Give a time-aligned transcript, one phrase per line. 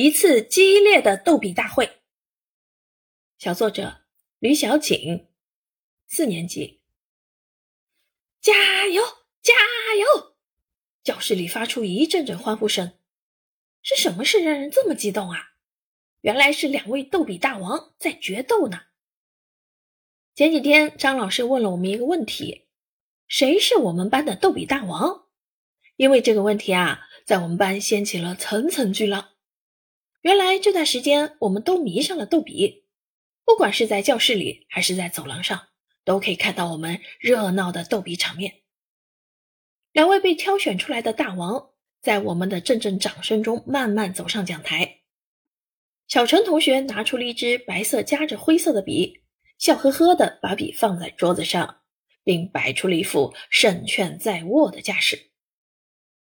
[0.00, 1.98] 一次激烈的斗比大会。
[3.36, 4.02] 小作者
[4.38, 5.26] 吕小景，
[6.06, 6.82] 四年级。
[8.40, 9.02] 加油，
[9.42, 9.54] 加
[9.98, 10.36] 油！
[11.02, 12.92] 教室里发出一阵阵欢呼声。
[13.82, 15.54] 是什么事让人这么激动啊？
[16.20, 18.82] 原来是两位斗比大王在决斗呢。
[20.36, 22.68] 前几天张老师问了我们一个问题：
[23.26, 25.26] 谁是我们班的斗比大王？
[25.96, 29.30] 因为这个问题啊，在我们班掀起了层层巨浪。
[30.28, 32.84] 原来这段时间，我们都迷上了逗比，
[33.46, 35.68] 不管是在教室里还是在走廊上，
[36.04, 38.56] 都可以看到我们热闹的逗比场面。
[39.90, 41.70] 两位被挑选出来的大王，
[42.02, 44.98] 在我们的阵阵掌声中慢慢走上讲台。
[46.06, 49.22] 小陈同学拿出了一支白色夹着灰色的笔，
[49.56, 51.80] 笑呵呵地把笔放在桌子上，
[52.22, 55.27] 并摆出了一副胜券在握的架势。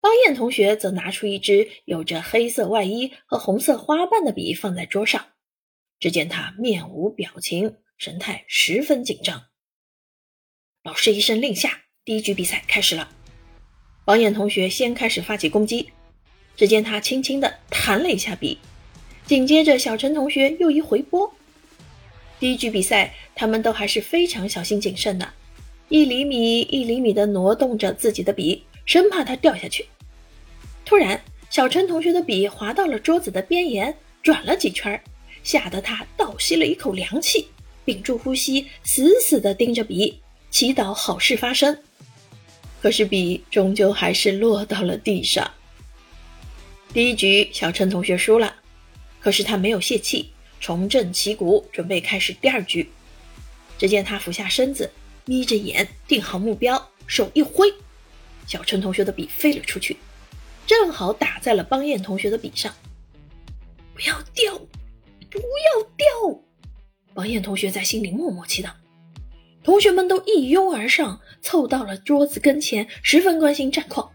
[0.00, 5.26] 方燕同学则拿出一支有着黑色外衣和红色花瓣的笔放在桌上，
[5.98, 9.46] 只见他面无表情，神态十分紧张。
[10.84, 13.08] 老师一声令下，第一局比赛开始了。
[14.04, 15.90] 方燕同学先开始发起攻击，
[16.56, 18.56] 只见他轻轻地弹了一下笔，
[19.26, 21.30] 紧接着小陈同学又一回拨。
[22.38, 25.28] 第一局比赛，他们都还是非常小心谨慎的，
[25.88, 28.64] 一厘米一厘米地挪动着自己的笔。
[28.88, 29.86] 生怕它掉下去。
[30.86, 34.98] 突然，小陈同学的笔滑到了桌子的边沿，转了几圈，
[35.42, 37.48] 吓得他倒吸了一口凉气，
[37.84, 40.18] 屏住呼吸，死死地盯着笔，
[40.50, 41.78] 祈祷好事发生。
[42.80, 45.50] 可是笔终究还是落到了地上。
[46.94, 48.54] 第一局，小陈同学输了，
[49.20, 50.30] 可是他没有泄气，
[50.60, 52.88] 重振旗鼓，准备开始第二局。
[53.76, 54.90] 只见他俯下身子，
[55.26, 57.70] 眯着眼，定好目标，手一挥。
[58.48, 59.98] 小陈同学的笔飞了出去，
[60.66, 62.74] 正好打在了邦彦同学的笔上。
[63.94, 64.54] 不要掉，
[65.28, 66.40] 不要掉！
[67.12, 68.70] 邦彦同学在心里默默祈祷。
[69.62, 74.10] 同学们都一拥而上，凑到了桌子跟前，十分关心战况。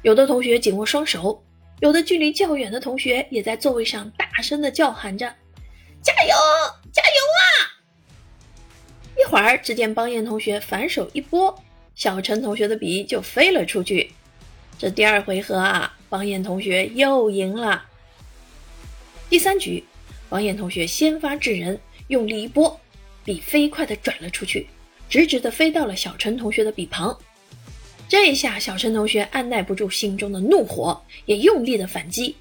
[0.00, 1.44] 有的同学紧握双手，
[1.80, 5.26] 有的距离较远的同学也在座位上大声的叫喊着
[6.00, 6.34] ：“加油，
[6.90, 7.44] 加油啊！”
[9.20, 11.54] 一会儿，只见邦彦同学反手一拨。
[11.94, 14.10] 小陈同学的笔就飞了出去。
[14.78, 17.84] 这第二回合啊，方燕同学又赢了。
[19.28, 19.84] 第三局，
[20.30, 22.78] 王燕同学先发制人，用力一拨，
[23.24, 24.66] 笔飞快地转了出去，
[25.08, 27.16] 直直地飞到了小陈同学的笔旁。
[28.08, 32.34] 这一下，小陈同学按耐不住心中的怒火，也用力的反击，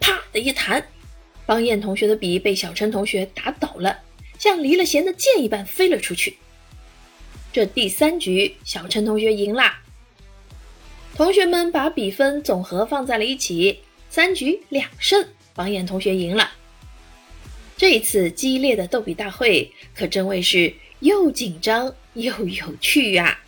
[0.00, 0.84] 啪的一弹，
[1.46, 3.98] 方燕同学的笔被小陈同学打倒了，
[4.38, 6.36] 像离了弦的箭一般飞了出去。
[7.56, 9.80] 这第三局，小陈同学赢啦。
[11.14, 13.78] 同学们把比分总和放在了一起，
[14.10, 16.50] 三局两胜，王艳同学赢了。
[17.74, 23.40] 这一次激烈的逗比大会，可真谓是又紧张又有趣呀！